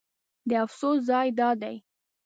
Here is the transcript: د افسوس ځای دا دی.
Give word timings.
د 0.49 0.51
افسوس 0.63 0.97
ځای 1.09 1.27
دا 1.39 1.49
دی. 1.61 1.75